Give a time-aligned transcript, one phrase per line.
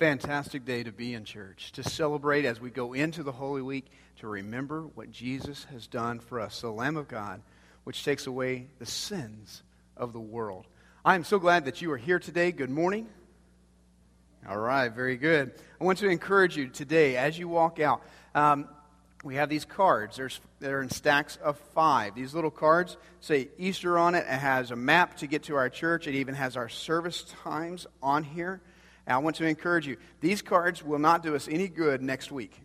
[0.00, 3.84] fantastic day to be in church, to celebrate as we go into the Holy Week,
[4.16, 7.42] to remember what Jesus has done for us, the Lamb of God,
[7.84, 9.62] which takes away the sins
[9.98, 10.66] of the world.
[11.04, 12.50] I am so glad that you are here today.
[12.50, 13.08] Good morning.
[14.48, 15.52] All right, very good.
[15.78, 18.00] I want to encourage you today as you walk out.
[18.34, 18.68] Um,
[19.22, 20.16] we have these cards.
[20.16, 22.14] There's, they're in stacks of five.
[22.14, 24.20] These little cards say Easter on it.
[24.20, 26.06] It has a map to get to our church.
[26.06, 28.62] It even has our service times on here.
[29.10, 32.60] I want to encourage you these cards will not do us any good next week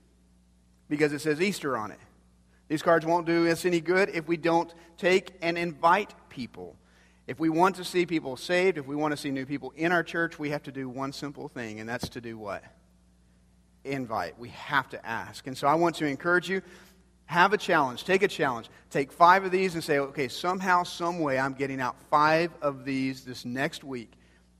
[0.89, 1.99] because it says Easter on it.
[2.67, 6.75] These cards won't do us any good if we don't take and invite people.
[7.27, 9.91] If we want to see people saved, if we want to see new people in
[9.91, 12.63] our church, we have to do one simple thing, and that's to do what?
[13.85, 14.37] invite.
[14.37, 15.47] We have to ask.
[15.47, 16.61] And so I want to encourage you
[17.25, 18.03] have a challenge.
[18.03, 18.69] Take a challenge.
[18.89, 22.85] Take five of these and say, okay, somehow, some way, I'm getting out five of
[22.85, 24.11] these this next week.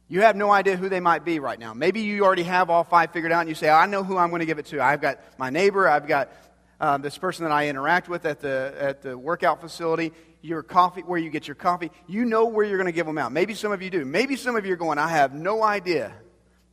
[0.07, 1.73] You have no idea who they might be right now.
[1.73, 4.29] Maybe you already have all five figured out and you say, I know who I'm
[4.29, 4.81] going to give it to.
[4.81, 6.31] I've got my neighbor, I've got
[6.79, 11.01] um, this person that I interact with at the, at the workout facility, your coffee,
[11.01, 11.91] where you get your coffee.
[12.07, 13.31] You know where you're going to give them out.
[13.31, 14.05] Maybe some of you do.
[14.05, 16.13] Maybe some of you are going, I have no idea.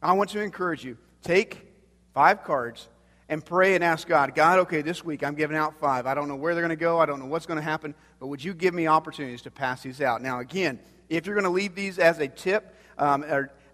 [0.03, 0.99] I want to encourage you.
[1.23, 1.67] Take
[2.13, 2.89] five cards,
[3.33, 6.07] and pray and ask God, God, okay, this week I'm giving out five.
[6.07, 6.99] I don't know where they're going to go.
[6.99, 9.83] I don't know what's going to happen, but would you give me opportunities to pass
[9.83, 10.21] these out?
[10.21, 13.25] Now, again, if you're going to leave these as a tip um,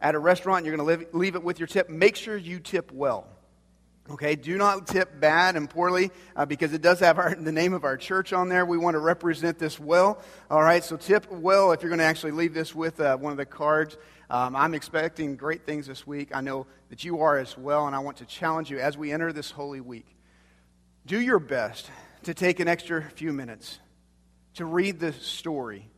[0.00, 2.92] at a restaurant, you're going to leave it with your tip, make sure you tip
[2.92, 3.26] well.
[4.10, 7.74] Okay, do not tip bad and poorly uh, because it does have our, the name
[7.74, 8.64] of our church on there.
[8.64, 10.22] We want to represent this well.
[10.50, 13.32] All right, so tip well if you're going to actually leave this with uh, one
[13.32, 13.98] of the cards.
[14.30, 16.30] Um, I'm expecting great things this week.
[16.34, 19.12] I know that you are as well, and I want to challenge you as we
[19.12, 20.06] enter this holy week.
[21.04, 21.90] Do your best
[22.22, 23.78] to take an extra few minutes
[24.54, 25.90] to read the story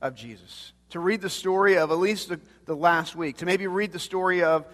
[0.00, 3.66] of Jesus, to read the story of at least the, the last week, to maybe
[3.66, 4.64] read the story of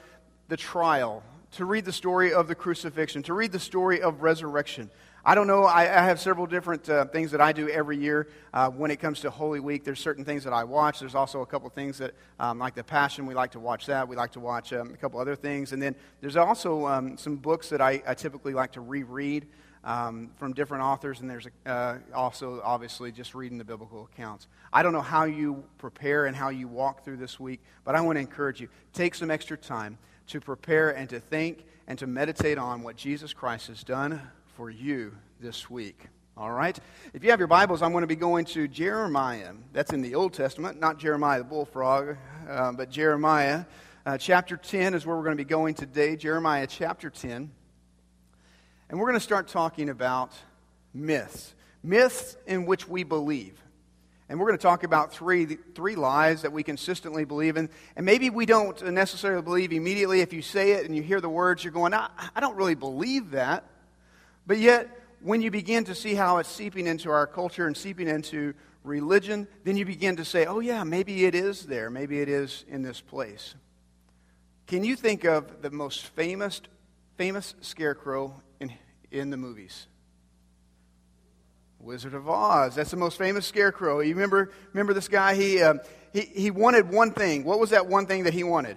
[0.49, 4.91] the trial, to read the story of the crucifixion, to read the story of resurrection.
[5.25, 5.63] I don't know.
[5.63, 8.99] I, I have several different uh, things that I do every year uh, when it
[8.99, 9.85] comes to Holy Week.
[9.85, 10.99] There's certain things that I watch.
[10.99, 14.09] There's also a couple things that, um, like the Passion, we like to watch that.
[14.09, 15.73] We like to watch um, a couple other things.
[15.73, 19.47] And then there's also um, some books that I, I, typically like to reread
[19.85, 21.21] um, from different authors.
[21.21, 24.47] And there's uh, also, obviously, just reading the biblical accounts.
[24.73, 28.01] I don't know how you prepare and how you walk through this week, but I
[28.01, 29.99] want to encourage you take some extra time
[30.29, 34.21] to prepare and to think and to meditate on what Jesus Christ has done
[34.57, 36.07] for you this week.
[36.37, 36.79] All right?
[37.13, 39.53] If you have your Bibles, I'm going to be going to Jeremiah.
[39.73, 42.17] That's in the Old Testament, not Jeremiah the bullfrog,
[42.49, 43.65] uh, but Jeremiah.
[44.07, 46.17] Uh, chapter 10 is where we're going to be going today.
[46.17, 47.51] Jeremiah chapter 10.
[48.93, 50.35] And we're going to start talking about
[50.93, 51.55] myths.
[51.83, 53.59] Myths in which we believe.
[54.29, 57.71] And we're going to talk about three, three lies that we consistently believe in.
[57.97, 60.21] And maybe we don't necessarily believe immediately.
[60.21, 62.75] If you say it and you hear the words, you're going, I, I don't really
[62.75, 63.65] believe that.
[64.47, 64.91] But yet,
[65.23, 68.53] when you begin to see how it's seeping into our culture and seeping into
[68.85, 71.89] religion, then you begin to say, oh, yeah, maybe it is there.
[71.89, 73.55] Maybe it is in this place.
[74.67, 76.61] Can you think of the most famous,
[77.17, 78.43] famous scarecrow
[79.13, 79.87] in, the movies?
[81.79, 82.75] Wizard of Oz.
[82.75, 84.01] That's the most famous scarecrow.
[84.01, 85.35] You remember, remember this guy?
[85.35, 85.75] He, uh,
[86.13, 87.45] he, he wanted one thing.
[87.45, 88.77] What was that one thing that he wanted?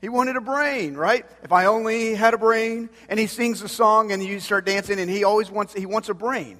[0.00, 1.26] He wanted a brain, right?
[1.42, 2.88] If I only had a brain.
[3.08, 6.08] And he sings a song and you start dancing and he always wants, he wants
[6.08, 6.58] a brain.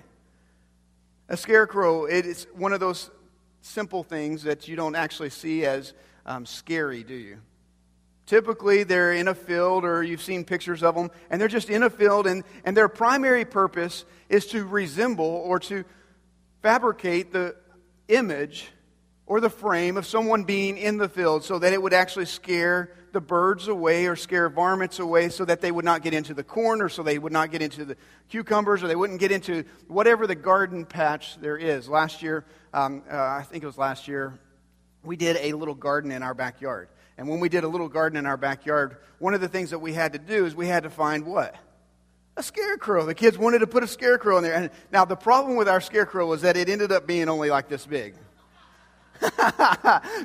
[1.29, 3.11] A scarecrow, it is one of those
[3.63, 5.95] simple things that you don't actually see as
[6.27, 7.39] um, scary, do you?
[8.31, 11.83] Typically, they're in a field, or you've seen pictures of them, and they're just in
[11.83, 15.85] a field, and, and their primary purpose is to resemble or to
[16.63, 17.57] fabricate the
[18.07, 18.69] image
[19.27, 22.93] or the frame of someone being in the field so that it would actually scare
[23.11, 26.45] the birds away or scare varmints away so that they would not get into the
[26.45, 27.97] corn or so they would not get into the
[28.29, 31.89] cucumbers or they wouldn't get into whatever the garden patch there is.
[31.89, 34.39] Last year, um, uh, I think it was last year,
[35.03, 36.89] we did a little garden in our backyard.
[37.21, 39.79] And when we did a little garden in our backyard, one of the things that
[39.79, 41.55] we had to do is we had to find what?
[42.39, 43.05] A scarecrow.
[43.05, 44.55] The kids wanted to put a scarecrow in there.
[44.55, 47.69] And now, the problem with our scarecrow was that it ended up being only like
[47.69, 48.15] this big.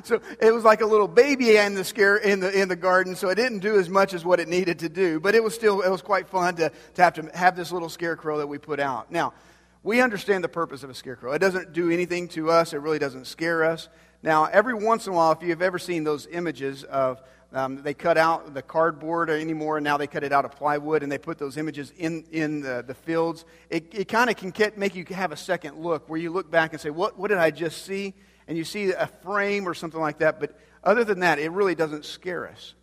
[0.04, 3.14] so it was like a little baby in the scare in the in the garden,
[3.14, 5.20] so it didn't do as much as what it needed to do.
[5.20, 7.90] But it was still it was quite fun to, to have to have this little
[7.90, 9.12] scarecrow that we put out.
[9.12, 9.34] Now,
[9.82, 11.32] we understand the purpose of a scarecrow.
[11.32, 13.90] It doesn't do anything to us, it really doesn't scare us.
[14.22, 17.22] Now, every once in a while, if you've ever seen those images of
[17.52, 21.02] um, they cut out the cardboard anymore, and now they cut it out of plywood,
[21.02, 23.44] and they put those images in, in the, the fields.
[23.70, 26.50] It, it kind of can get, make you have a second look where you look
[26.50, 28.14] back and say, what, what did I just see?
[28.46, 31.74] and you see a frame or something like that, but other than that, it really
[31.74, 32.74] doesn't scare us.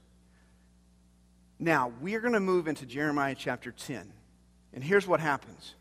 [1.60, 4.12] Now, we are going to move into Jeremiah chapter 10.
[4.74, 5.76] And here's what happens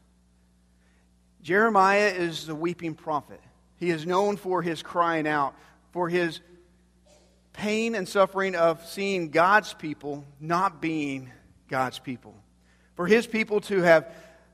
[1.43, 3.41] Jeremiah is the weeping prophet.
[3.83, 5.57] He is known for his crying out,
[5.91, 6.41] for his
[7.53, 11.33] pain and suffering of seeing God's people not being
[11.67, 12.33] God's people.
[12.95, 14.09] For his people to have,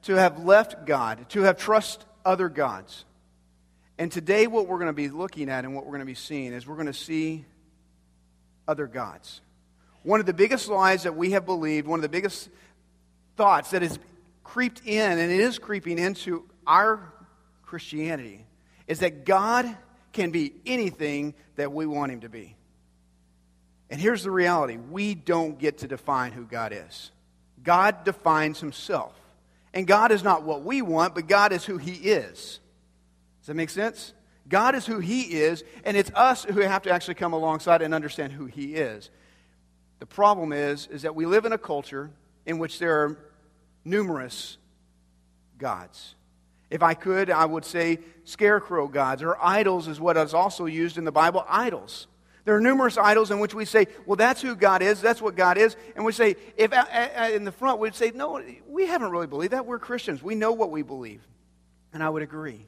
[0.05, 3.05] to have left God, to have trust other gods.
[3.99, 6.15] And today, what we're going to be looking at and what we're going to be
[6.15, 7.45] seeing is we're going to see
[8.67, 9.43] other gods.
[10.05, 12.49] One of the biggest lies that we have believed, one of the biggest
[13.37, 13.99] thoughts that has
[14.43, 17.13] creeped in, and it is creeping into our
[17.61, 18.47] Christianity,
[18.89, 19.77] is that God
[20.13, 22.57] can be anything that we want him to be.
[23.91, 27.13] And here's the reality we don't get to define who God is.
[27.63, 29.15] God defines himself.
[29.75, 32.61] And God is not what we want, but God is who he is.
[33.41, 34.15] Does that make sense?
[34.49, 37.95] God is who he is, and it's us who have to actually come alongside and
[37.95, 39.11] understand who he is.
[39.99, 42.11] The problem is, is that we live in a culture
[42.47, 43.19] in which there are
[43.85, 44.57] numerous
[45.59, 46.15] gods.
[46.71, 50.99] If I could, I would say scarecrow gods or idols is what is also used
[50.99, 52.07] in the Bible idols.
[52.45, 55.37] There are numerous idols in which we say, well, that's who God is, that's what
[55.37, 55.77] God is.
[55.97, 56.73] And we say, if
[57.33, 59.67] in the front, we'd say, no, we haven't really believed that.
[59.67, 60.23] We're Christians.
[60.23, 61.21] We know what we believe.
[61.93, 62.67] And I would agree.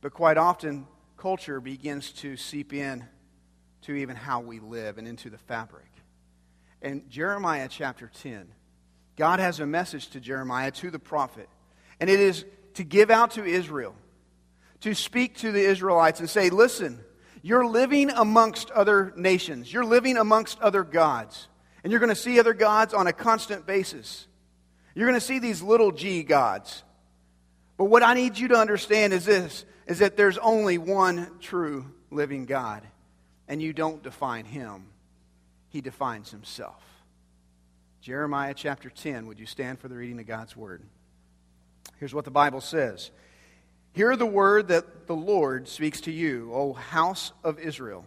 [0.00, 0.86] But quite often,
[1.16, 3.04] culture begins to seep in
[3.82, 5.90] to even how we live and into the fabric.
[6.80, 8.48] In Jeremiah chapter 10,
[9.16, 11.48] God has a message to Jeremiah, to the prophet.
[12.00, 12.44] And it is
[12.76, 13.94] to give out to Israel,
[14.80, 17.00] to speak to the Israelites and say, listen,
[17.42, 21.48] you're living amongst other nations, you're living amongst other gods,
[21.82, 24.26] and you're going to see other gods on a constant basis.
[24.94, 26.82] You're going to see these little g gods.
[27.76, 31.86] But what I need you to understand is this is that there's only one true
[32.10, 32.82] living God,
[33.46, 34.86] and you don't define him,
[35.68, 36.82] he defines himself.
[38.00, 40.82] Jeremiah chapter 10, would you stand for the reading of God's word?
[41.98, 43.10] Here's what the Bible says
[43.92, 48.04] Hear the word that the Lord speaks to you, O house of Israel.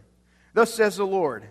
[0.54, 1.46] Thus says the Lord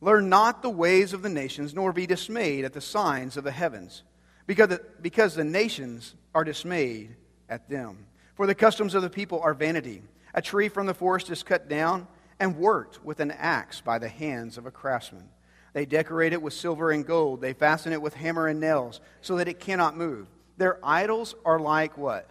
[0.00, 3.50] Learn not the ways of the nations, nor be dismayed at the signs of the
[3.50, 4.04] heavens,
[4.46, 7.16] because the, because the nations are dismayed
[7.48, 8.06] at them.
[8.36, 10.02] For the customs of the people are vanity.
[10.34, 12.06] A tree from the forest is cut down
[12.38, 15.28] and worked with an axe by the hands of a craftsman.
[15.72, 17.40] They decorate it with silver and gold.
[17.40, 20.28] They fasten it with hammer and nails so that it cannot move.
[20.58, 22.28] Their idols are like what?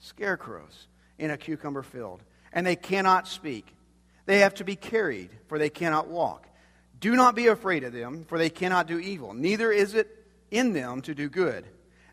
[0.00, 0.88] Scarecrows
[1.18, 2.22] in a cucumber field.
[2.52, 3.74] And they cannot speak.
[4.26, 6.46] They have to be carried, for they cannot walk.
[6.98, 9.32] Do not be afraid of them, for they cannot do evil.
[9.32, 10.08] Neither is it
[10.50, 11.64] in them to do good.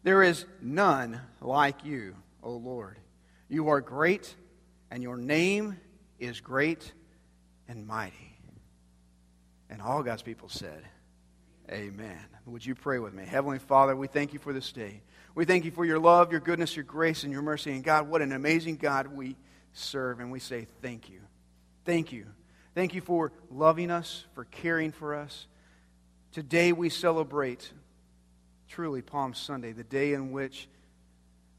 [0.04, 2.98] There is none like you, O Lord.
[3.50, 4.33] You are great,
[4.89, 5.77] and your name
[6.19, 6.94] is great
[7.68, 8.38] and mighty.
[9.69, 10.83] And all God's people said,
[11.69, 12.19] Amen.
[12.45, 13.25] Would you pray with me?
[13.25, 15.01] Heavenly Father, we thank you for this day.
[15.35, 17.71] We thank you for your love, your goodness, your grace, and your mercy.
[17.71, 19.35] And God, what an amazing God we
[19.74, 20.19] serve.
[20.19, 21.19] And we say thank you.
[21.85, 22.25] Thank you.
[22.74, 25.47] Thank you for loving us, for caring for us.
[26.31, 27.71] Today we celebrate
[28.68, 30.68] truly Palm Sunday, the day in which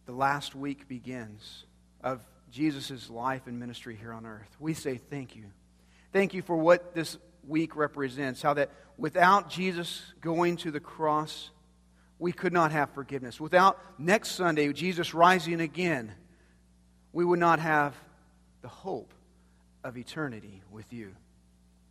[0.07, 1.65] the last week begins
[2.03, 4.49] of Jesus' life and ministry here on earth.
[4.59, 5.45] We say thank you.
[6.13, 11.51] Thank you for what this week represents, how that without Jesus going to the cross,
[12.19, 13.41] we could not have forgiveness.
[13.41, 16.13] Without next Sunday, Jesus rising again,
[17.13, 17.95] we would not have
[18.63, 19.13] the hope
[19.85, 21.15] of eternity with you.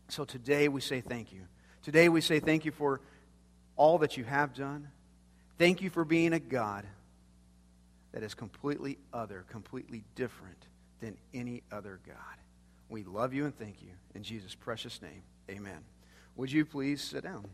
[0.09, 1.41] So today we say thank you.
[1.81, 3.01] Today we say thank you for
[3.75, 4.89] all that you have done.
[5.57, 6.85] Thank you for being a God
[8.11, 10.67] that is completely other, completely different
[11.01, 12.15] than any other God.
[12.89, 13.89] We love you and thank you.
[14.15, 15.79] In Jesus' precious name, amen.
[16.35, 17.45] Would you please sit down?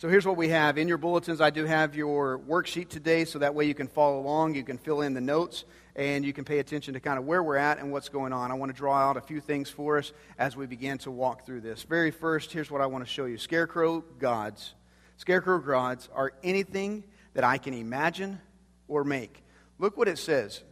[0.00, 0.78] So here's what we have.
[0.78, 4.18] In your bulletins, I do have your worksheet today, so that way you can follow
[4.18, 7.26] along, you can fill in the notes, and you can pay attention to kind of
[7.26, 8.50] where we're at and what's going on.
[8.50, 11.44] I want to draw out a few things for us as we begin to walk
[11.44, 11.82] through this.
[11.82, 14.72] Very first, here's what I want to show you Scarecrow gods.
[15.18, 17.04] Scarecrow gods are anything
[17.34, 18.40] that I can imagine
[18.88, 19.44] or make.
[19.78, 20.62] Look what it says.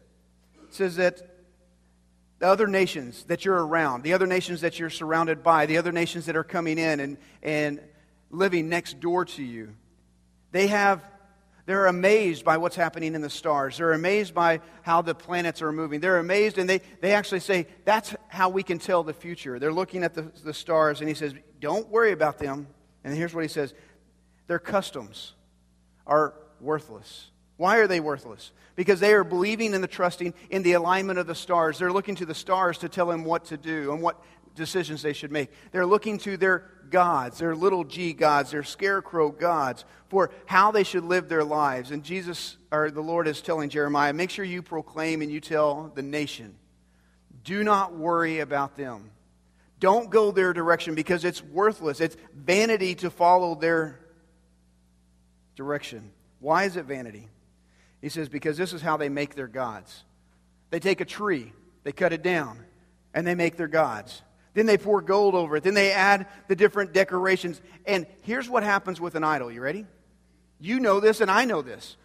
[0.68, 1.20] It says that
[2.38, 5.92] the other nations that you're around, the other nations that you're surrounded by, the other
[5.92, 7.80] nations that are coming in and, and
[8.30, 9.74] living next door to you.
[10.52, 11.02] They have
[11.68, 13.76] they're amazed by what's happening in the stars.
[13.76, 16.00] They're amazed by how the planets are moving.
[16.00, 19.58] They're amazed, and they, they actually say, That's how we can tell the future.
[19.58, 22.68] They're looking at the, the stars, and he says, Don't worry about them.
[23.04, 23.74] And here's what he says
[24.46, 25.34] Their customs
[26.06, 27.30] are worthless.
[27.58, 28.52] Why are they worthless?
[28.74, 31.78] Because they are believing and the trusting in the alignment of the stars.
[31.78, 34.18] They're looking to the stars to tell them what to do and what
[34.58, 35.50] decisions they should make.
[35.72, 40.84] They're looking to their gods, their little g gods, their scarecrow gods, for how they
[40.84, 41.90] should live their lives.
[41.90, 45.90] And Jesus, or the Lord, is telling Jeremiah, make sure you proclaim and you tell
[45.94, 46.54] the nation,
[47.44, 49.10] do not worry about them.
[49.80, 52.00] Don't go their direction because it's worthless.
[52.00, 54.00] It's vanity to follow their
[55.54, 56.10] direction.
[56.40, 57.28] Why is it vanity?
[58.00, 60.04] He says, because this is how they make their gods.
[60.70, 61.52] They take a tree,
[61.84, 62.64] they cut it down,
[63.14, 64.22] and they make their gods.
[64.58, 65.62] Then they pour gold over it.
[65.62, 67.60] Then they add the different decorations.
[67.86, 69.52] And here's what happens with an idol.
[69.52, 69.86] You ready?
[70.58, 71.96] You know this, and I know this.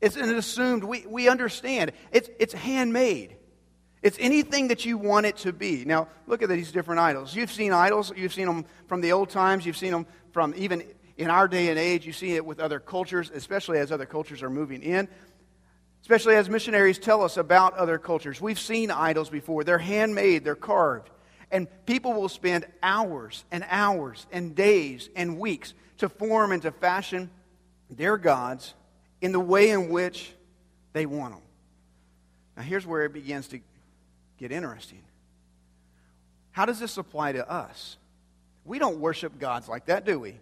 [0.00, 1.92] It's an assumed, we, we understand.
[2.10, 3.36] It's, it's handmade.
[4.02, 5.84] It's anything that you want it to be.
[5.84, 7.32] Now, look at these different idols.
[7.32, 10.82] You've seen idols, you've seen them from the old times, you've seen them from even
[11.16, 12.04] in our day and age.
[12.06, 15.06] You see it with other cultures, especially as other cultures are moving in.
[16.00, 18.40] Especially as missionaries tell us about other cultures.
[18.40, 19.62] We've seen idols before.
[19.62, 21.08] They're handmade, they're carved.
[21.50, 26.70] And people will spend hours and hours and days and weeks to form and to
[26.70, 27.30] fashion
[27.90, 28.74] their gods
[29.20, 30.32] in the way in which
[30.92, 31.42] they want them.
[32.56, 33.60] Now, here's where it begins to
[34.38, 35.02] get interesting.
[36.52, 37.96] How does this apply to us?
[38.64, 40.36] We don't worship gods like that, do we?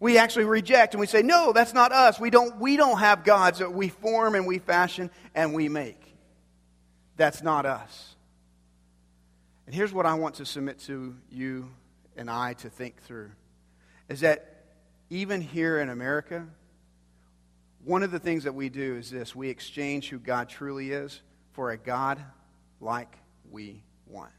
[0.00, 2.20] We actually reject and we say, no, that's not us.
[2.20, 6.00] We don't, we don't have gods that we form and we fashion and we make.
[7.16, 8.14] That's not us.
[9.68, 11.68] And here's what I want to submit to you
[12.16, 13.32] and I to think through
[14.08, 14.64] is that
[15.10, 16.46] even here in America,
[17.84, 21.20] one of the things that we do is this we exchange who God truly is
[21.52, 22.18] for a God
[22.80, 23.14] like
[23.50, 24.32] we want.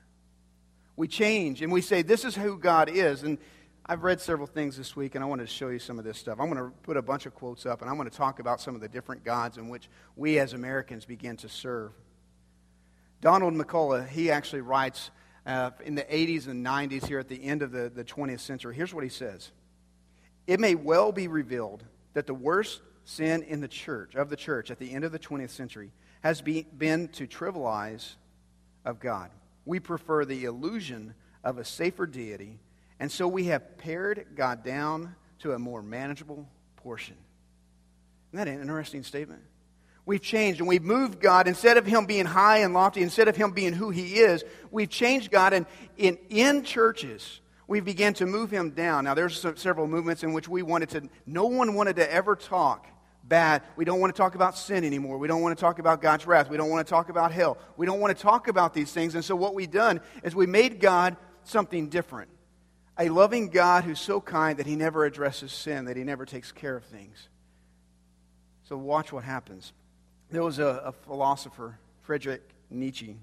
[0.95, 3.21] We change and we say, This is who God is.
[3.21, 3.37] And
[3.85, 6.17] I've read several things this week, and I wanted to show you some of this
[6.17, 6.39] stuff.
[6.39, 8.61] I'm going to put a bunch of quotes up, and I'm going to talk about
[8.61, 11.91] some of the different gods in which we as Americans begin to serve.
[13.21, 15.11] Donald McCullough, he actually writes
[15.45, 18.75] uh, in the 80s and 90s here at the end of the, the 20th century.
[18.75, 19.51] Here's what he says
[20.47, 24.69] It may well be revealed that the worst sin in the church, of the church,
[24.69, 25.91] at the end of the 20th century,
[26.21, 28.15] has be, been to trivialize
[28.85, 29.31] of God.
[29.65, 32.59] We prefer the illusion of a safer deity,
[32.99, 37.15] and so we have pared God down to a more manageable portion.
[38.31, 39.41] Isn't that an interesting statement?
[40.09, 41.47] We've changed and we've moved God.
[41.47, 44.89] Instead of Him being high and lofty, instead of Him being who He is, we've
[44.89, 45.53] changed God.
[45.53, 49.03] And in, in churches, we began to move Him down.
[49.03, 52.87] Now, there's several movements in which we wanted to, no one wanted to ever talk
[53.23, 53.61] bad.
[53.75, 55.19] We don't want to talk about sin anymore.
[55.19, 56.49] We don't want to talk about God's wrath.
[56.49, 57.59] We don't want to talk about hell.
[57.77, 59.13] We don't want to talk about these things.
[59.13, 62.31] And so what we've done is we made God something different.
[62.97, 66.51] A loving God who's so kind that he never addresses sin, that he never takes
[66.51, 67.29] care of things.
[68.63, 69.71] So watch what happens.
[70.31, 73.17] There was a, a philosopher, Friedrich Nietzsche,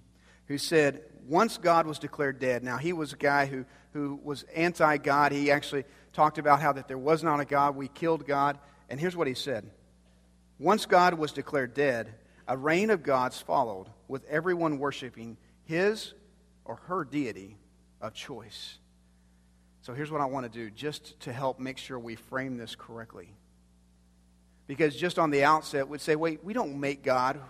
[0.47, 4.45] who said, once God was declared dead, now he was a guy who, who was
[4.55, 5.33] anti God.
[5.33, 8.59] He actually talked about how that there was not a God, we killed God.
[8.89, 9.71] And here's what he said
[10.59, 12.15] once God was declared dead,
[12.49, 16.15] a reign of gods followed, with everyone worshiping his
[16.65, 17.57] or her deity
[18.01, 18.79] of choice.
[19.83, 22.75] So here's what I want to do just to help make sure we frame this
[22.75, 23.35] correctly.
[24.67, 27.41] Because just on the outset, we'd say, wait, we don't make God.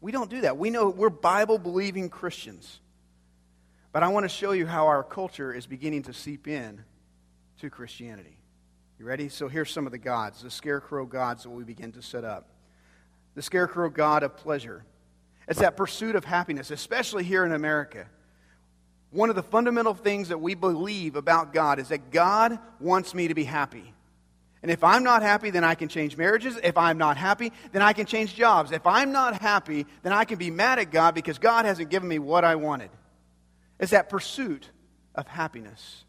[0.00, 0.58] We don't do that.
[0.58, 2.80] We know we're Bible believing Christians.
[3.92, 6.84] But I want to show you how our culture is beginning to seep in
[7.60, 8.36] to Christianity.
[8.98, 9.28] You ready?
[9.28, 12.48] So here's some of the gods, the scarecrow gods that we begin to set up.
[13.34, 14.84] The scarecrow god of pleasure.
[15.48, 18.06] It's that pursuit of happiness, especially here in America.
[19.10, 23.28] One of the fundamental things that we believe about God is that God wants me
[23.28, 23.94] to be happy.
[24.64, 26.58] And if I'm not happy, then I can change marriages.
[26.64, 28.72] If I'm not happy, then I can change jobs.
[28.72, 32.08] If I'm not happy, then I can be mad at God because God hasn't given
[32.08, 32.88] me what I wanted.
[33.78, 34.70] It's that pursuit
[35.14, 36.06] of happiness.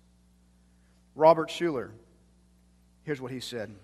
[1.16, 1.92] Robert Schuller,
[3.04, 3.76] Here's what he said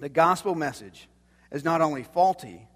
[0.00, 1.08] The gospel message
[1.50, 2.68] is not only faulty,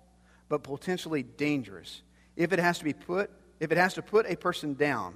[0.48, 2.00] but potentially dangerous
[2.36, 3.30] if it has to be put
[3.60, 5.12] if it has to put a person down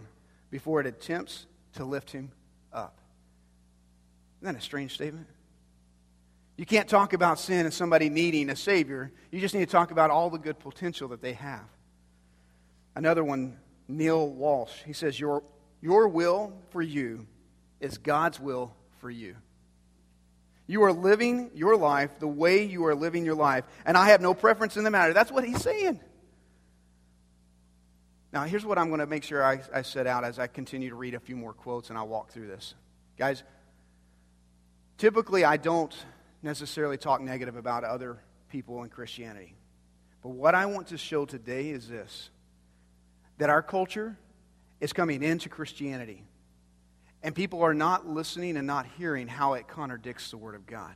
[0.50, 2.32] before it attempts to lift him
[2.70, 2.98] up.
[4.42, 5.26] Isn't that a strange statement?
[6.56, 9.10] You can't talk about sin and somebody needing a Savior.
[9.30, 11.64] You just need to talk about all the good potential that they have.
[12.94, 15.42] Another one, Neale Walsch, he says, Your,
[15.80, 17.26] your will for you
[17.80, 19.36] is God's will for you.
[20.66, 24.20] You are living your life the way you are living your life, and I have
[24.20, 25.12] no preference in the matter.
[25.12, 26.00] That's what he's saying.
[28.32, 30.88] Now, here's what I'm going to make sure I, I set out as I continue
[30.88, 32.74] to read a few more quotes and I'll walk through this.
[33.18, 33.42] Guys,
[34.96, 35.94] typically I don't
[36.42, 38.18] necessarily talk negative about other
[38.48, 39.54] people in Christianity.
[40.22, 42.30] But what I want to show today is this
[43.38, 44.16] that our culture
[44.80, 46.24] is coming into Christianity.
[47.24, 50.94] And people are not listening and not hearing how it contradicts the Word of God.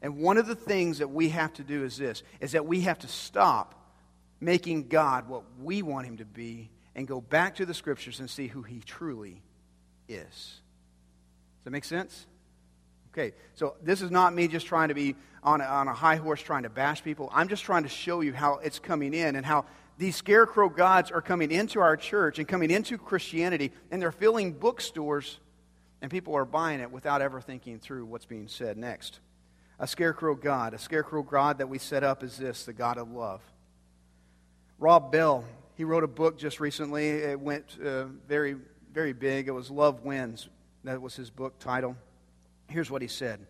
[0.00, 2.82] And one of the things that we have to do is this is that we
[2.82, 3.74] have to stop
[4.40, 8.30] making God what we want him to be and go back to the scriptures and
[8.30, 9.42] see who he truly
[10.08, 10.24] is.
[10.24, 12.26] Does that make sense?
[13.18, 16.14] Okay, so this is not me just trying to be on a, on a high
[16.14, 17.28] horse trying to bash people.
[17.32, 19.64] I'm just trying to show you how it's coming in and how
[19.98, 24.52] these scarecrow gods are coming into our church and coming into Christianity, and they're filling
[24.52, 25.40] bookstores,
[26.00, 29.18] and people are buying it without ever thinking through what's being said next.
[29.80, 33.10] A scarecrow God, a scarecrow God that we set up is this the God of
[33.10, 33.40] love.
[34.78, 35.42] Rob Bell,
[35.74, 37.08] he wrote a book just recently.
[37.08, 38.54] It went uh, very,
[38.92, 39.48] very big.
[39.48, 40.48] It was Love Wins.
[40.84, 41.96] That was his book title.
[42.68, 43.46] Here's what he said.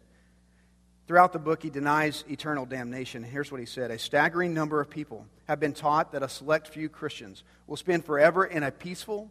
[1.07, 3.23] Throughout the book, he denies eternal damnation.
[3.23, 6.69] Here's what he said A staggering number of people have been taught that a select
[6.69, 9.31] few Christians will spend forever in a peaceful,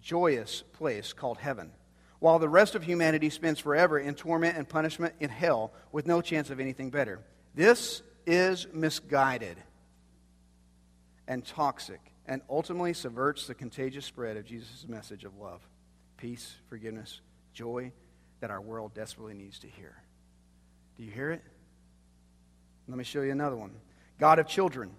[0.00, 1.72] joyous place called heaven,
[2.18, 6.20] while the rest of humanity spends forever in torment and punishment in hell with no
[6.20, 7.20] chance of anything better.
[7.54, 9.56] This is misguided
[11.26, 15.60] and toxic and ultimately subverts the contagious spread of Jesus' message of love,
[16.18, 17.20] peace, forgiveness,
[17.54, 17.90] joy
[18.46, 19.92] that our world desperately needs to hear.
[20.96, 21.42] Do you hear it?
[22.86, 23.72] Let me show you another one
[24.20, 24.92] God of children.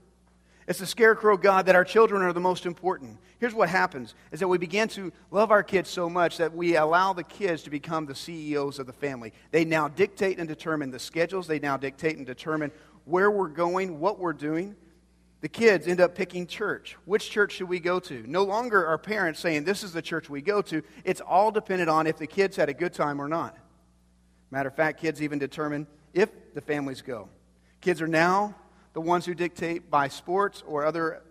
[0.67, 3.17] It's the scarecrow God that our children are the most important.
[3.39, 6.75] Here's what happens is that we begin to love our kids so much that we
[6.75, 9.31] allow the kids to become the CEOs of the family.
[9.51, 12.73] They now dictate and determine the schedules, they now dictate and determine
[13.05, 14.75] where we're going, what we're doing.
[15.41, 16.97] The kids end up picking church.
[17.05, 18.23] Which church should we go to?
[18.25, 20.81] No longer are parents saying, This is the church we go to.
[21.03, 23.55] It's all dependent on if the kids had a good time or not.
[24.49, 27.29] Matter of fact, kids even determine if the families go.
[27.81, 28.55] Kids are now
[28.93, 31.21] the ones who dictate by sports or other.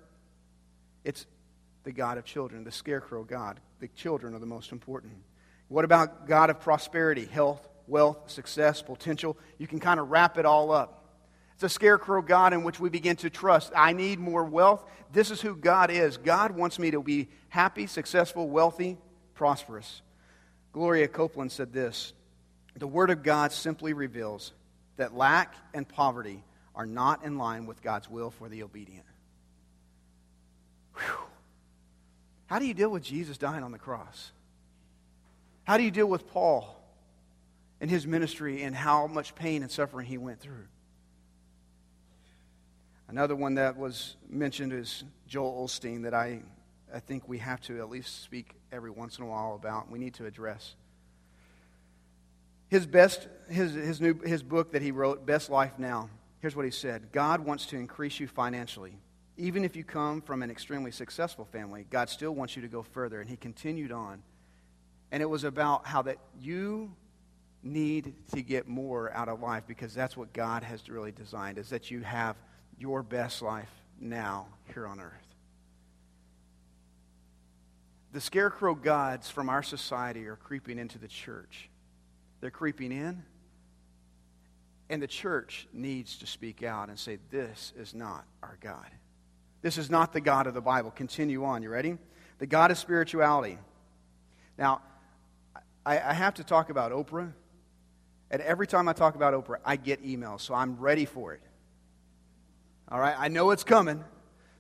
[1.03, 1.27] It's
[1.83, 3.59] the God of children, the scarecrow God.
[3.81, 5.15] The children are the most important.
[5.69, 9.37] What about God of prosperity, health, wealth, success, potential?
[9.59, 10.96] You can kind of wrap it all up.
[11.57, 13.73] It's a scarecrow God in which we begin to trust.
[13.75, 14.85] I need more wealth.
[15.11, 16.19] This is who God is.
[16.19, 18.99] God wants me to be happy, successful, wealthy,
[19.33, 20.03] prosperous.
[20.75, 22.13] Gloria Copeland said this
[22.77, 24.53] The Word of God simply reveals
[24.99, 29.07] that lack and poverty are not in line with God's will for the obedient.
[30.97, 31.25] Whew.
[32.49, 34.31] How do you deal with Jesus dying on the cross?
[35.65, 36.79] How do you deal with Paul
[37.81, 40.67] and his ministry and how much pain and suffering he went through?
[43.09, 46.43] Another one that was mentioned is Joel Osteen that I,
[46.93, 49.91] I think we have to at least speak every once in a while about.
[49.91, 50.75] We need to address.
[52.69, 56.65] His best, his, his, new, his book that he wrote, Best Life Now, here's what
[56.65, 58.99] he said God wants to increase you financially.
[59.39, 62.83] Even if you come from an extremely successful family, God still wants you to go
[62.83, 63.21] further.
[63.21, 64.23] And he continued on.
[65.13, 66.93] And it was about how that you
[67.63, 71.69] need to get more out of life because that's what God has really designed, is
[71.71, 72.37] that you have
[72.79, 75.13] your best life now here on earth.
[78.13, 81.69] The scarecrow gods from our society are creeping into the church.
[82.41, 83.23] They're creeping in,
[84.89, 88.87] and the church needs to speak out and say, This is not our God.
[89.63, 90.91] This is not the God of the Bible.
[90.91, 91.63] Continue on.
[91.63, 91.99] You ready?
[92.39, 93.59] The God of spirituality.
[94.57, 94.81] Now,
[95.85, 97.33] I, I have to talk about Oprah.
[98.31, 101.41] And every time I talk about Oprah, I get emails, so I'm ready for it.
[102.89, 104.05] All right, I know it's coming.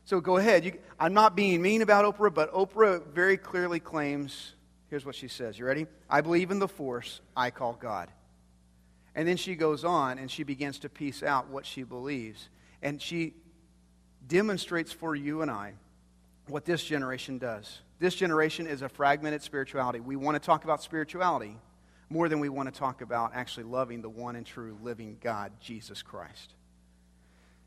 [0.04, 0.64] So go ahead.
[0.64, 4.52] You, I'm not being mean about Oprah, but Oprah very clearly claims
[4.88, 5.58] here's what she says.
[5.58, 5.86] You ready?
[6.08, 8.10] I believe in the force I call God.
[9.14, 12.48] And then she goes on and she begins to piece out what she believes.
[12.82, 13.34] And she
[14.26, 15.74] demonstrates for you and I
[16.48, 17.80] what this generation does.
[17.98, 20.00] This generation is a fragmented spirituality.
[20.00, 21.56] We want to talk about spirituality
[22.10, 25.52] more than we want to talk about actually loving the one and true living God,
[25.60, 26.54] Jesus Christ.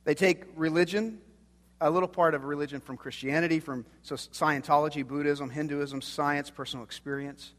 [0.09, 1.19] They take religion,
[1.79, 7.53] a little part of religion from Christianity, from Scientology, Buddhism, Hinduism, science, personal experience.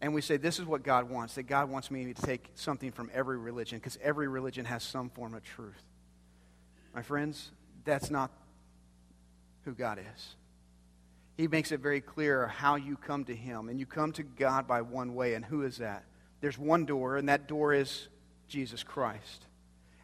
[0.00, 2.90] And we say, this is what God wants, that God wants me to take something
[2.90, 5.80] from every religion, because every religion has some form of truth.
[6.92, 7.52] My friends,
[7.84, 8.32] that's not
[9.64, 10.34] who God is.
[11.36, 13.68] He makes it very clear how you come to Him.
[13.68, 15.34] And you come to God by one way.
[15.34, 16.02] And who is that?
[16.40, 18.08] There's one door, and that door is
[18.48, 19.46] Jesus Christ.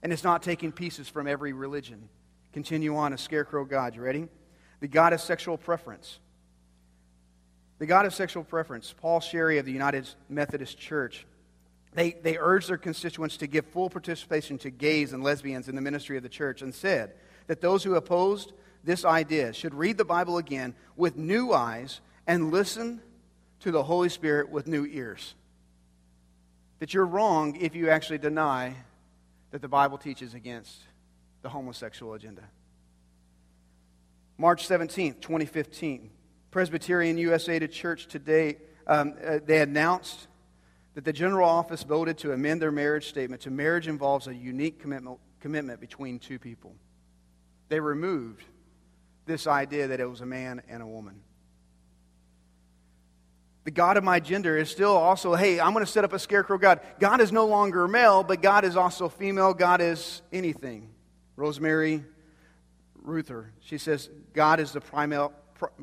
[0.03, 2.09] And it's not taking pieces from every religion.
[2.53, 3.95] Continue on, a scarecrow God.
[3.95, 4.29] You ready?
[4.81, 6.19] The God of sexual preference.
[7.79, 8.95] The God of sexual preference.
[8.97, 11.27] Paul Sherry of the United Methodist Church.
[11.95, 15.83] They, they urged their constituents to give full participation to gays and lesbians in the
[15.83, 17.15] ministry of the church and said
[17.47, 22.51] that those who opposed this idea should read the Bible again with new eyes and
[22.51, 23.01] listen
[23.61, 25.35] to the Holy Spirit with new ears.
[26.79, 28.75] That you're wrong if you actually deny
[29.53, 30.81] that the Bible teaches against
[31.43, 32.43] the homosexual agenda.
[34.38, 36.11] March 17th, 2015,
[36.51, 40.27] Presbyterian USA to Church today, um, uh, they announced
[40.95, 44.81] that the general office voted to amend their marriage statement to marriage involves a unique
[44.81, 46.75] commitment, commitment between two people.
[47.69, 48.45] They removed
[49.27, 51.21] this idea that it was a man and a woman.
[53.64, 56.18] The God of my gender is still also, hey, I'm going to set up a
[56.18, 56.81] scarecrow God.
[56.98, 59.55] God is no longer male, but God is also female.
[59.55, 60.90] God is anything.
[61.37, 62.05] Rosemary
[63.07, 65.33] Ruether, she says, God is the primal,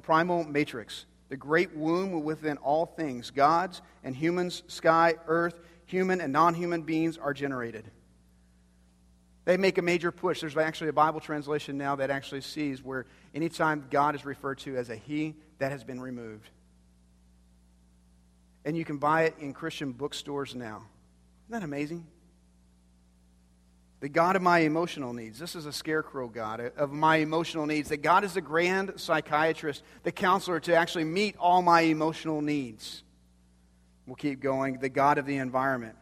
[0.03, 3.31] primal matrix, the great womb within all things.
[3.31, 7.89] Gods and humans, sky, earth, human and non human beings are generated.
[9.45, 10.41] They make a major push.
[10.41, 14.77] There's actually a Bible translation now that actually sees where anytime God is referred to
[14.77, 16.49] as a he, that has been removed.
[18.65, 20.83] And you can buy it in Christian bookstores now.
[21.47, 22.05] Isn't that amazing?
[24.01, 25.39] The God of my emotional needs.
[25.39, 27.89] This is a scarecrow God of my emotional needs.
[27.89, 33.03] That God is the grand psychiatrist, the counselor to actually meet all my emotional needs.
[34.07, 34.79] We'll keep going.
[34.79, 35.95] The God of the environment.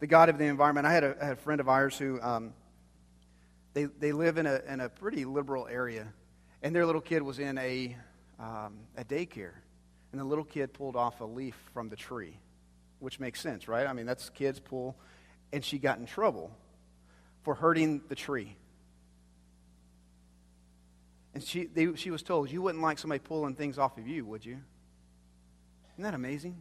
[0.00, 0.86] The God of the environment.
[0.86, 2.54] I had a, I had a friend of ours who um,
[3.74, 6.06] they, they live in a, in a pretty liberal area,
[6.62, 7.96] and their little kid was in a,
[8.38, 9.54] um, a daycare
[10.12, 12.38] and the little kid pulled off a leaf from the tree,
[12.98, 13.86] which makes sense, right?
[13.86, 14.96] I mean, that's kids pull.
[15.52, 16.50] And she got in trouble
[17.42, 18.56] for hurting the tree.
[21.34, 24.24] And she, they, she was told, You wouldn't like somebody pulling things off of you,
[24.24, 24.58] would you?
[25.94, 26.56] Isn't that amazing?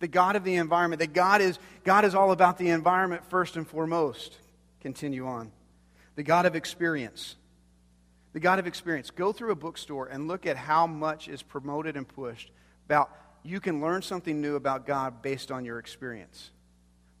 [0.00, 3.56] The God of the environment, that God is, God is all about the environment first
[3.56, 4.36] and foremost.
[4.80, 5.52] Continue on.
[6.16, 7.36] The God of experience.
[8.32, 9.10] The God of experience.
[9.10, 12.50] Go through a bookstore and look at how much is promoted and pushed
[12.90, 16.50] about you can learn something new about God based on your experience.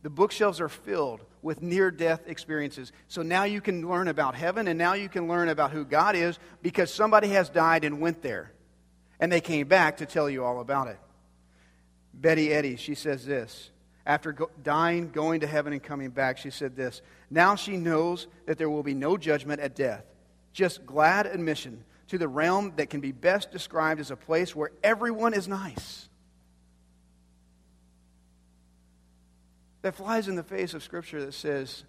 [0.02, 2.90] The bookshelves are filled with near death experiences.
[3.06, 6.16] So now you can learn about heaven and now you can learn about who God
[6.16, 8.52] is because somebody has died and went there.
[9.20, 10.98] And they came back to tell you all about it.
[12.12, 13.70] Betty Eadie, she says this.
[14.04, 17.00] After go- dying, going to heaven, and coming back, she said this.
[17.30, 20.04] Now she knows that there will be no judgment at death,
[20.52, 24.72] just glad admission to the realm that can be best described as a place where
[24.82, 26.08] everyone is nice.
[29.82, 31.84] That flies in the face of Scripture that says,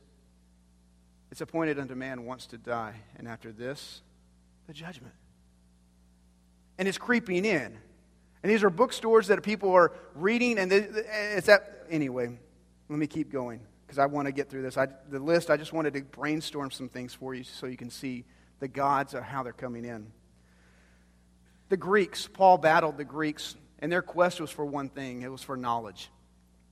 [1.31, 4.03] It's appointed unto man once to die, and after this,
[4.67, 5.15] the judgment.
[6.77, 7.75] And it's creeping in.
[8.43, 11.88] And these are bookstores that people are reading, and it's that.
[11.89, 12.29] Anyway,
[12.89, 14.77] let me keep going because I want to get through this.
[14.77, 17.89] I, the list, I just wanted to brainstorm some things for you so you can
[17.89, 18.23] see
[18.62, 20.08] the gods are how they're coming in.
[21.69, 25.41] The Greeks, Paul battled the Greeks, and their quest was for one thing it was
[25.41, 26.10] for knowledge.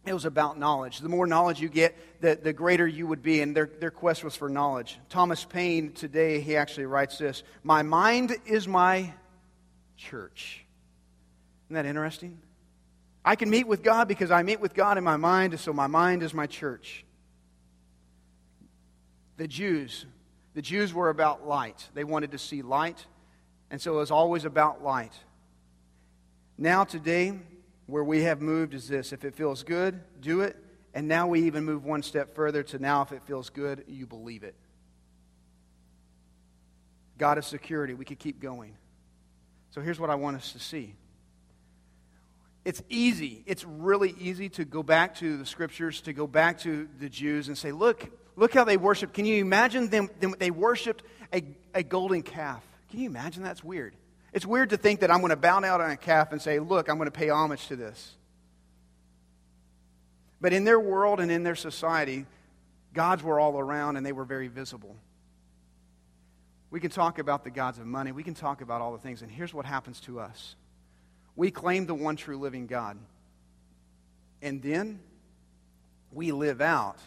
[0.06, 0.99] It was about knowledge.
[0.99, 4.23] The more knowledge you get, the, the greater you would be, and their, their quest
[4.23, 4.99] was for knowledge.
[5.10, 9.12] Thomas Paine, today, he actually writes this My mind is my
[9.97, 10.63] church.
[11.67, 12.39] Isn't that interesting?
[13.25, 15.88] I can meet with God because I meet with God in my mind, so my
[15.88, 17.04] mind is my church.
[19.38, 20.06] The Jews,
[20.53, 21.88] the Jews were about light.
[21.93, 23.05] They wanted to see light,
[23.69, 25.13] and so it was always about light.
[26.57, 27.39] Now, today,
[27.85, 30.57] where we have moved is this if it feels good, do it.
[30.93, 34.07] And now we even move one step further to now, if it feels good, you
[34.07, 34.55] believe it.
[37.17, 38.75] God of security, we could keep going.
[39.71, 40.95] So here's what I want us to see.
[42.65, 46.89] It's easy, it's really easy to go back to the scriptures, to go back to
[46.99, 48.09] the Jews and say, look,
[48.39, 49.13] Look how they worshiped.
[49.13, 50.10] Can you imagine them?
[50.21, 52.63] them they worshiped a, a golden calf.
[52.89, 53.93] Can you imagine that's weird?
[54.32, 56.60] It's weird to think that I'm going to bow down on a calf and say,
[56.60, 58.15] Look, I'm going to pay homage to this.
[60.39, 62.25] But in their world and in their society,
[62.93, 64.95] gods were all around and they were very visible.
[66.71, 69.21] We can talk about the gods of money, we can talk about all the things,
[69.21, 70.56] and here's what happens to us
[71.36, 72.97] we claim the one true living God,
[74.41, 75.02] and then
[76.13, 76.99] we live out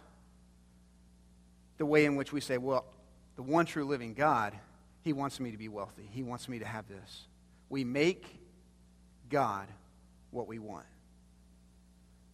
[1.78, 2.84] the way in which we say, well,
[3.36, 4.54] the one true living God,
[5.02, 6.08] He wants me to be wealthy.
[6.10, 7.26] He wants me to have this.
[7.68, 8.24] We make
[9.30, 9.66] God
[10.30, 10.86] what we want.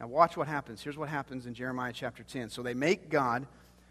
[0.00, 0.82] Now, watch what happens.
[0.82, 2.50] Here's what happens in Jeremiah chapter 10.
[2.50, 3.46] So they make God,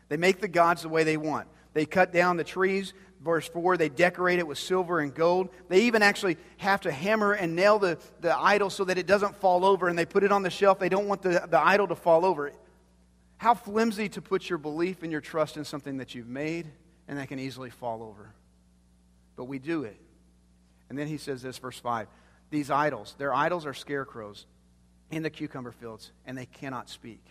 [0.09, 1.47] they make the gods the way they want.
[1.73, 2.93] They cut down the trees.
[3.23, 5.49] Verse 4, they decorate it with silver and gold.
[5.69, 9.35] They even actually have to hammer and nail the, the idol so that it doesn't
[9.37, 10.79] fall over, and they put it on the shelf.
[10.79, 12.51] They don't want the, the idol to fall over.
[13.37, 16.67] How flimsy to put your belief and your trust in something that you've made
[17.07, 18.31] and that can easily fall over.
[19.35, 19.99] But we do it.
[20.89, 22.07] And then he says this, verse 5
[22.49, 23.13] these idols.
[23.17, 24.45] Their idols are scarecrows
[25.11, 27.23] in the cucumber fields, and they cannot speak.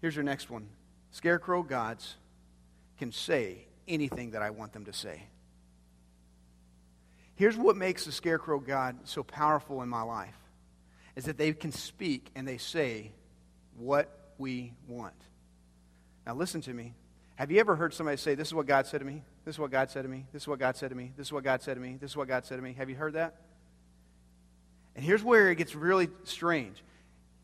[0.00, 0.68] Here's your next one
[1.12, 2.16] Scarecrow gods
[2.98, 5.22] can say anything that I want them to say.
[7.34, 10.36] Here's what makes the scarecrow God so powerful in my life
[11.16, 13.10] is that they can speak and they say
[13.76, 15.14] what we want.
[16.26, 16.94] Now, listen to me.
[17.36, 19.22] Have you ever heard somebody say, This is what God said to me?
[19.44, 20.26] This is what God said to me?
[20.32, 21.12] This is what God said to me?
[21.16, 21.96] This is what God said to me?
[21.98, 22.74] This is what God said to me?
[22.74, 23.36] Have you heard that?
[24.96, 26.82] And here's where it gets really strange.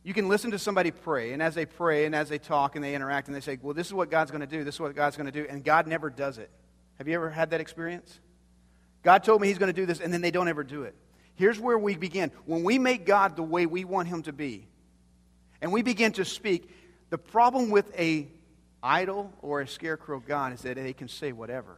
[0.02, 2.84] You can listen to somebody pray, and as they pray and as they talk and
[2.84, 4.80] they interact, and they say, Well, this is what God's going to do, this is
[4.80, 6.50] what God's going to do, and God never does it.
[6.98, 8.18] Have you ever had that experience?
[9.04, 10.96] God told me He's going to do this, and then they don't ever do it.
[11.36, 12.32] Here's where we begin.
[12.44, 14.66] When we make God the way we want Him to be,
[15.60, 16.68] and we begin to speak,
[17.10, 18.28] the problem with a
[18.82, 21.76] idol or a scarecrow God is that they can say whatever.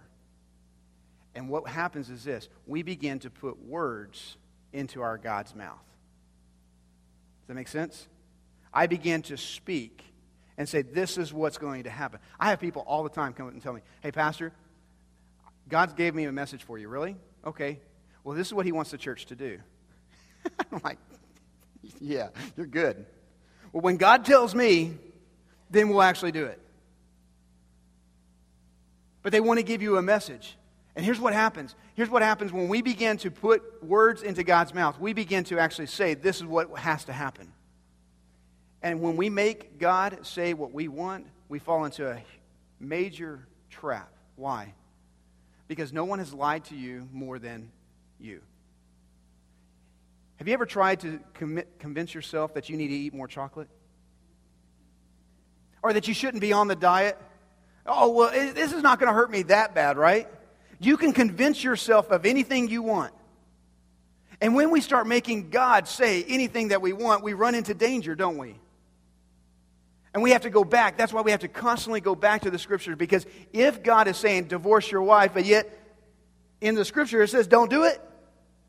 [1.35, 4.37] And what happens is this we begin to put words
[4.73, 5.79] into our God's mouth.
[7.41, 8.07] Does that make sense?
[8.73, 10.05] I begin to speak
[10.57, 12.21] and say, This is what's going to happen.
[12.39, 14.53] I have people all the time come up and tell me, Hey, Pastor,
[15.69, 16.89] God gave me a message for you.
[16.89, 17.17] Really?
[17.45, 17.81] Okay.
[18.25, 19.59] Well, this is what He wants the church to do.
[20.73, 20.99] I'm like,
[22.01, 23.07] Yeah, you're good.
[23.73, 24.99] Well, when God tells me,
[25.71, 26.61] then we'll actually do it.
[29.23, 30.57] But they want to give you a message.
[30.97, 31.75] And here's what happens.
[31.95, 34.99] Here's what happens when we begin to put words into God's mouth.
[34.99, 37.53] We begin to actually say, this is what has to happen.
[38.83, 42.23] And when we make God say what we want, we fall into a
[42.81, 44.11] major trap.
[44.37, 44.75] Why?
[45.69, 47.71] Because no one has lied to you more than
[48.19, 48.41] you.
[50.37, 51.21] Have you ever tried to
[51.79, 53.69] convince yourself that you need to eat more chocolate?
[55.83, 57.19] Or that you shouldn't be on the diet?
[57.87, 60.29] Oh, well, this is not going to hurt me that bad, right?
[60.79, 63.13] You can convince yourself of anything you want.
[64.41, 68.15] And when we start making God say anything that we want, we run into danger,
[68.15, 68.57] don't we?
[70.13, 70.97] And we have to go back.
[70.97, 74.17] That's why we have to constantly go back to the scriptures because if God is
[74.17, 75.71] saying divorce your wife, but yet
[76.61, 78.01] in the scripture it says don't do it,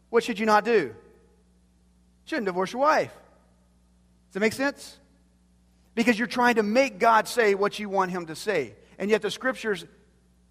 [0.09, 0.71] what should you not do?
[0.71, 0.95] You
[2.25, 3.11] shouldn't divorce your wife.
[3.11, 4.97] Does that make sense?
[6.01, 8.73] Because you're trying to make God say what you want him to say.
[8.97, 9.85] And yet the scriptures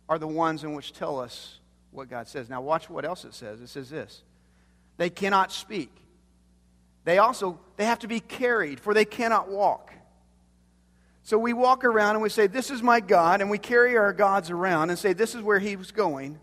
[0.09, 1.59] are the ones in which tell us
[1.91, 2.49] what God says.
[2.49, 3.61] Now, watch what else it says.
[3.61, 4.23] It says this
[4.97, 5.91] They cannot speak.
[7.05, 9.93] They also they have to be carried, for they cannot walk.
[11.25, 14.13] So we walk around and we say, This is my God, and we carry our
[14.13, 16.39] gods around and say, This is where he was going.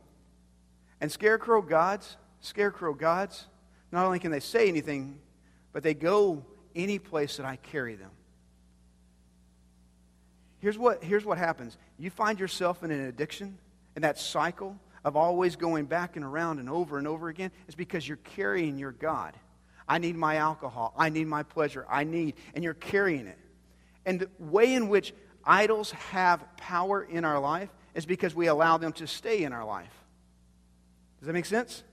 [1.00, 3.46] And scarecrow gods, scarecrow gods,
[3.90, 5.20] not only can they say anything,
[5.72, 6.44] but they go
[6.76, 8.12] any place that I carry them.
[10.60, 13.58] Here's what, here's what happens you find yourself in an addiction,
[13.96, 17.52] in that cycle of always going back and around and over and over again.
[17.68, 19.34] is because you're carrying your God.
[19.88, 20.94] I need my alcohol.
[20.98, 21.86] I need my pleasure.
[21.90, 23.38] I need, and you're carrying it.
[24.06, 25.14] And the way in which
[25.46, 29.66] idols have power in our life is because we allow them to stay in our
[29.66, 29.94] life.
[31.20, 31.84] Does that make sense?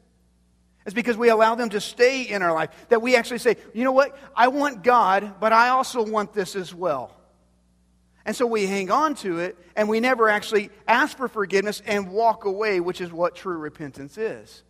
[0.84, 2.70] It's because we allow them to stay in our life.
[2.88, 4.18] That we actually say, you know what?
[4.36, 7.16] I want God, but I also want this as well.
[8.26, 12.10] And so we hang on to it and we never actually ask for forgiveness and
[12.10, 14.62] walk away, which is what true repentance is.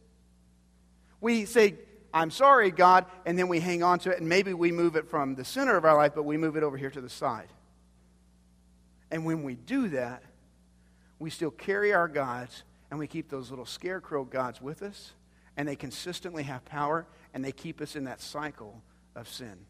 [1.20, 1.76] We say,
[2.12, 5.08] I'm sorry, God, and then we hang on to it and maybe we move it
[5.08, 7.48] from the center of our life, but we move it over here to the side.
[9.10, 10.22] And when we do that,
[11.20, 15.12] we still carry our gods and we keep those little scarecrow gods with us,
[15.56, 18.82] and they consistently have power and they keep us in that cycle
[19.14, 19.66] of sin.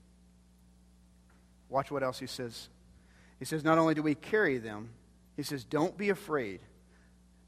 [1.69, 2.69] Watch what else he says
[3.39, 4.91] he says, not only do we carry them,
[5.37, 6.61] he says, don't be afraid.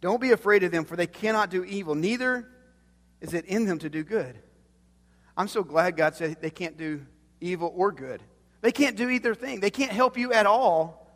[0.00, 1.94] Don't be afraid of them, for they cannot do evil.
[1.94, 2.48] Neither
[3.20, 4.38] is it in them to do good.
[5.36, 7.06] I'm so glad God said they can't do
[7.40, 8.22] evil or good.
[8.60, 9.60] They can't do either thing.
[9.60, 11.08] They can't help you at all,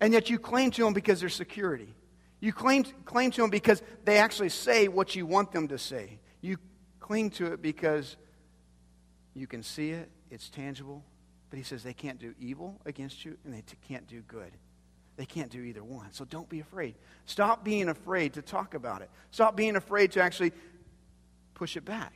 [0.00, 1.94] and yet you claim to them because they're security.
[2.40, 6.18] You claim, claim to them because they actually say what you want them to say.
[6.40, 6.58] You
[7.00, 8.16] cling to it because
[9.34, 11.04] you can see it, it's tangible,
[11.50, 14.52] but he says they can't do evil against you and they t- can't do good.
[15.16, 16.12] They can't do either one.
[16.12, 16.94] So don't be afraid.
[17.24, 19.10] Stop being afraid to talk about it.
[19.30, 20.52] Stop being afraid to actually
[21.54, 22.12] push it back.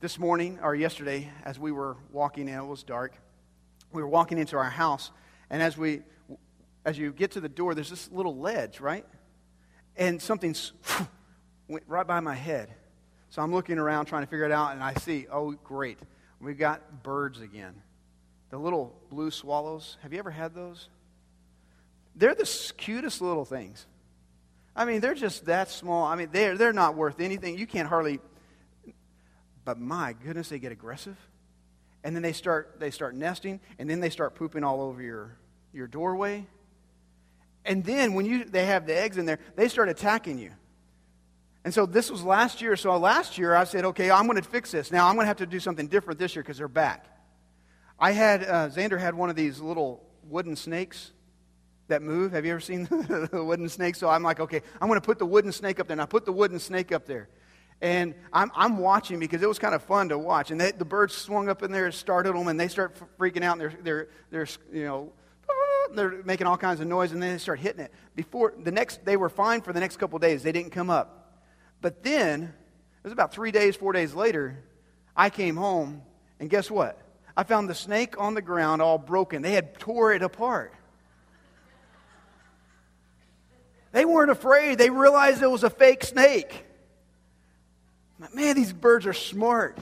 [0.00, 3.14] This morning, or yesterday, as we were walking in, it was dark.
[3.92, 5.10] We were walking into our house,
[5.48, 6.02] and as we
[6.86, 9.04] as you get to the door, there's this little ledge, right?
[9.96, 10.54] And something
[11.68, 12.70] went right by my head.
[13.28, 15.98] So I'm looking around trying to figure it out, and I see, oh, great.
[16.40, 17.74] We've got birds again.
[18.50, 19.96] The little blue swallows.
[20.02, 20.88] Have you ever had those?
[22.14, 23.86] They're the cutest little things.
[24.74, 26.04] I mean, they're just that small.
[26.04, 27.58] I mean, they're, they're not worth anything.
[27.58, 28.20] You can't hardly.
[29.64, 31.16] But my goodness, they get aggressive.
[32.04, 35.36] And then they start, they start nesting, and then they start pooping all over your,
[35.72, 36.46] your doorway.
[37.64, 40.52] And then when you, they have the eggs in there, they start attacking you.
[41.66, 42.76] And so this was last year.
[42.76, 44.92] So last year I said, okay, I'm going to fix this.
[44.92, 47.06] Now I'm going to have to do something different this year because they're back.
[47.98, 51.10] I had, uh, Xander had one of these little wooden snakes
[51.88, 52.30] that move.
[52.30, 52.84] Have you ever seen
[53.32, 53.96] the wooden snake?
[53.96, 55.94] So I'm like, okay, I'm going to put the wooden snake up there.
[55.94, 57.28] And I put the wooden snake up there.
[57.80, 60.52] And I'm, I'm watching because it was kind of fun to watch.
[60.52, 63.42] And they, the birds swung up in there and started them, and they start freaking
[63.42, 63.54] out.
[63.54, 65.12] And they're, they're, they're, you know,
[65.96, 67.92] they're making all kinds of noise, and then they start hitting it.
[68.14, 70.44] Before the next, they were fine for the next couple days.
[70.44, 71.15] They didn't come up.
[71.86, 74.58] But then, it was about three days, four days later,
[75.16, 76.02] I came home,
[76.40, 77.00] and guess what?
[77.36, 79.40] I found the snake on the ground all broken.
[79.40, 80.74] They had tore it apart.
[83.92, 84.78] They weren't afraid.
[84.78, 86.66] They realized it was a fake snake.
[88.34, 89.78] Man, these birds are smart.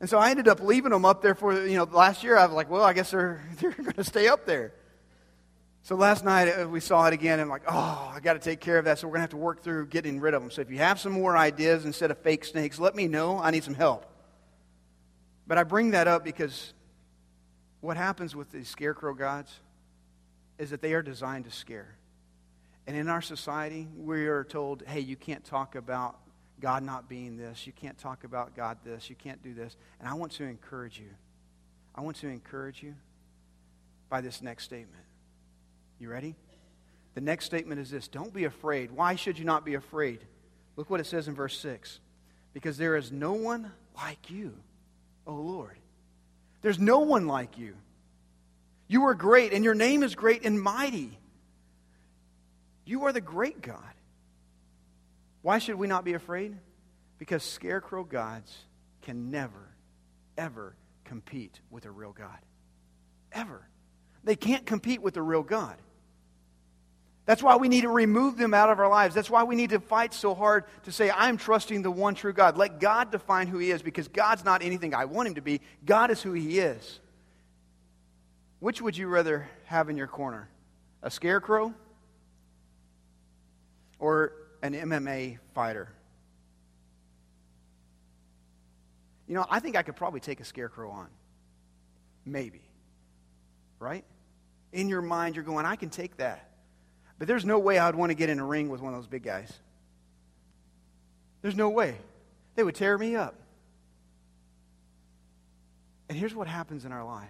[0.00, 2.44] And so I ended up leaving them up there for, you know, last year I
[2.44, 4.72] was like, well, I guess they're, they're going to stay up there.
[5.86, 8.58] So last night uh, we saw it again, and like, oh, I got to take
[8.58, 8.98] care of that.
[8.98, 10.50] So we're going to have to work through getting rid of them.
[10.50, 13.38] So if you have some more ideas instead of fake snakes, let me know.
[13.38, 14.04] I need some help.
[15.46, 16.74] But I bring that up because
[17.82, 19.60] what happens with these scarecrow gods
[20.58, 21.94] is that they are designed to scare.
[22.88, 26.18] And in our society, we are told, hey, you can't talk about
[26.58, 27.64] God not being this.
[27.64, 29.08] You can't talk about God this.
[29.08, 29.76] You can't do this.
[30.00, 31.10] And I want to encourage you.
[31.94, 32.96] I want to encourage you
[34.10, 35.05] by this next statement.
[35.98, 36.34] You ready?
[37.14, 38.92] The next statement is this Don't be afraid.
[38.92, 40.20] Why should you not be afraid?
[40.76, 42.00] Look what it says in verse 6.
[42.52, 44.54] Because there is no one like you,
[45.26, 45.78] O Lord.
[46.62, 47.74] There's no one like you.
[48.88, 51.18] You are great, and your name is great and mighty.
[52.84, 53.80] You are the great God.
[55.42, 56.56] Why should we not be afraid?
[57.18, 58.56] Because scarecrow gods
[59.02, 59.74] can never,
[60.36, 62.38] ever compete with a real God.
[63.32, 63.66] Ever.
[64.24, 65.76] They can't compete with the real God.
[67.26, 69.12] That's why we need to remove them out of our lives.
[69.14, 72.32] That's why we need to fight so hard to say, I'm trusting the one true
[72.32, 72.56] God.
[72.56, 75.60] Let God define who He is because God's not anything I want Him to be.
[75.84, 77.00] God is who He is.
[78.60, 80.48] Which would you rather have in your corner?
[81.02, 81.74] A scarecrow
[83.98, 85.88] or an MMA fighter?
[89.26, 91.08] You know, I think I could probably take a scarecrow on.
[92.24, 92.62] Maybe.
[93.80, 94.04] Right?
[94.72, 96.48] In your mind, you're going, I can take that.
[97.18, 98.98] But there's no way I would want to get in a ring with one of
[99.00, 99.52] those big guys.
[101.42, 101.96] There's no way.
[102.54, 103.34] They would tear me up.
[106.08, 107.28] And here's what happens in our life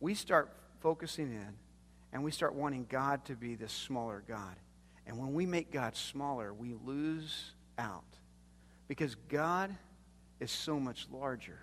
[0.00, 1.54] we start focusing in
[2.12, 4.56] and we start wanting God to be this smaller God.
[5.06, 8.04] And when we make God smaller, we lose out
[8.88, 9.74] because God
[10.40, 11.58] is so much larger.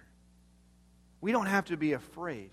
[1.22, 2.50] We don't have to be afraid.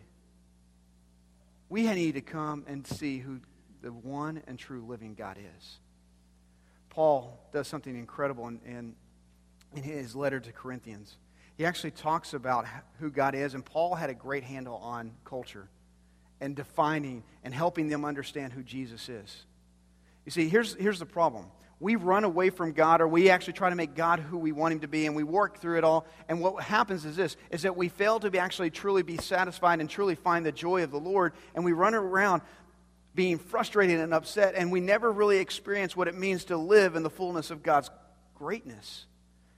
[1.69, 3.41] We need to come and see who
[3.83, 5.79] the one and true living God is.
[6.91, 8.95] Paul does something incredible in, in,
[9.75, 11.17] in his letter to Corinthians.
[11.57, 12.67] He actually talks about
[13.01, 15.69] who God is, and Paul had a great handle on culture
[16.41, 19.45] and defining and helping them understand who Jesus is.
[20.25, 21.47] You see, here's, here's the problem.
[21.81, 24.73] We run away from God, or we actually try to make God who we want
[24.73, 26.07] him to be, and we work through it all.
[26.29, 29.81] And what happens is this, is that we fail to be actually truly be satisfied
[29.81, 32.43] and truly find the joy of the Lord, and we run around
[33.19, 37.03] being frustrated and upset, and we never really experience what it means to live in
[37.03, 37.91] the fullness of God's
[38.37, 39.07] greatness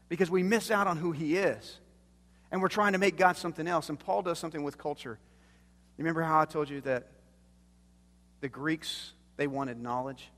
[0.09, 1.79] because we miss out on who He is.
[2.51, 3.90] And we're trying to make God something else.
[3.90, 5.18] And Paul does something with culture.
[5.99, 7.09] Remember how I told you that
[8.40, 10.31] the Greeks, they wanted knowledge?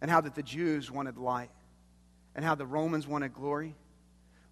[0.00, 1.50] And how that the Jews wanted light?
[2.34, 3.74] And how the Romans wanted glory?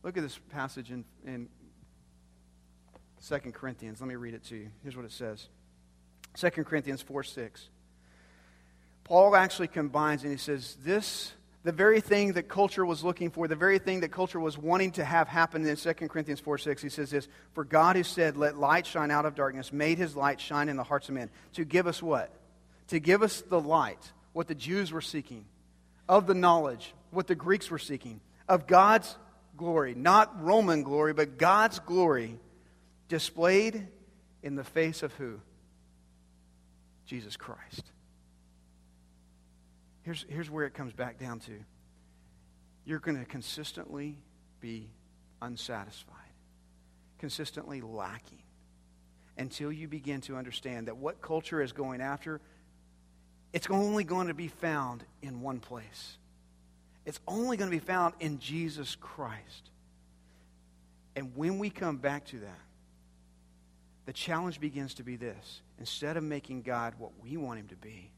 [0.02, 1.48] Look at this passage in, in
[3.26, 4.02] 2 Corinthians.
[4.02, 4.68] Let me read it to you.
[4.82, 5.48] Here's what it says.
[6.38, 7.68] 2 Corinthians 4 6.
[9.04, 11.32] Paul actually combines and he says, This,
[11.62, 14.92] the very thing that culture was looking for, the very thing that culture was wanting
[14.92, 18.36] to have happen in 2 Corinthians 4 6, he says this For God who said,
[18.36, 21.30] Let light shine out of darkness, made his light shine in the hearts of men.
[21.54, 22.30] To give us what?
[22.88, 25.44] To give us the light, what the Jews were seeking,
[26.08, 29.16] of the knowledge, what the Greeks were seeking, of God's
[29.56, 32.38] glory, not Roman glory, but God's glory
[33.08, 33.86] displayed
[34.42, 35.40] in the face of who?
[37.06, 37.84] Jesus Christ.
[40.02, 41.52] Here's, here's where it comes back down to
[42.86, 44.18] you're going to consistently
[44.60, 44.90] be
[45.40, 46.16] unsatisfied,
[47.18, 48.42] consistently lacking,
[49.38, 52.40] until you begin to understand that what culture is going after,
[53.54, 56.18] it's only going to be found in one place.
[57.06, 59.70] It's only going to be found in Jesus Christ.
[61.16, 62.60] And when we come back to that,
[64.06, 65.62] the challenge begins to be this.
[65.78, 68.10] Instead of making God what we want him to be,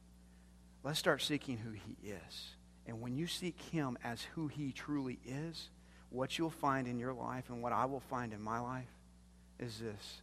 [0.83, 2.57] let's start seeking who he is.
[2.87, 5.71] And when you seek him as who he truly is,
[6.11, 8.89] what you'll find in your life and what I will find in my life
[9.59, 10.23] is this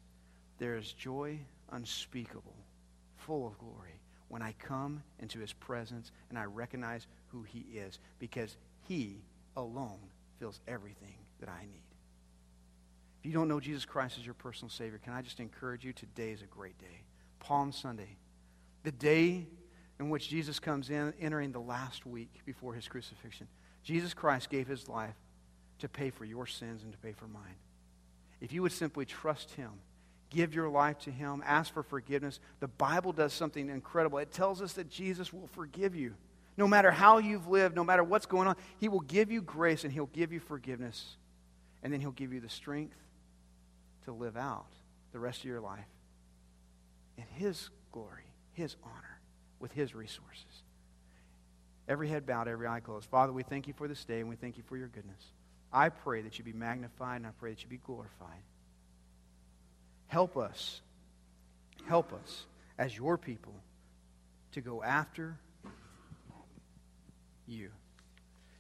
[0.60, 1.40] there is joy
[1.72, 2.56] unspeakable,
[3.18, 4.00] full of glory,
[4.30, 8.56] when I come into his presence and I recognize who he is, because
[8.88, 9.18] he
[9.58, 10.00] alone
[10.40, 11.93] fills everything that I need.
[13.24, 15.94] If you don't know Jesus Christ as your personal Savior, can I just encourage you?
[15.94, 17.04] Today is a great day.
[17.40, 18.18] Palm Sunday,
[18.84, 19.48] the day
[19.98, 23.48] in which Jesus comes in, entering the last week before his crucifixion.
[23.82, 25.16] Jesus Christ gave his life
[25.80, 27.56] to pay for your sins and to pay for mine.
[28.42, 29.72] If you would simply trust him,
[30.30, 34.18] give your life to him, ask for forgiveness, the Bible does something incredible.
[34.18, 36.14] It tells us that Jesus will forgive you.
[36.58, 39.86] No matter how you've lived, no matter what's going on, he will give you grace
[39.86, 41.16] and he'll give you forgiveness.
[41.82, 42.98] And then he'll give you the strength
[44.06, 44.68] to live out
[45.12, 45.86] the rest of your life
[47.18, 49.20] in his glory, his honor,
[49.60, 50.64] with his resources.
[51.88, 53.10] Every head bowed, every eye closed.
[53.10, 55.22] Father, we thank you for this day and we thank you for your goodness.
[55.72, 58.44] I pray that you be magnified and I pray that you be glorified.
[60.08, 60.82] Help us,
[61.88, 62.46] help us
[62.78, 63.54] as your people
[64.54, 65.38] to go after
[67.48, 67.70] you.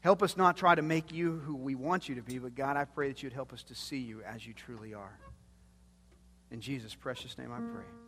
[0.01, 2.75] Help us not try to make you who we want you to be, but God,
[2.75, 5.17] I pray that you'd help us to see you as you truly are.
[6.53, 8.02] In Jesus' precious name I pray.